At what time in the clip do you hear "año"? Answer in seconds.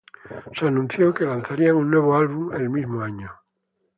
3.03-3.29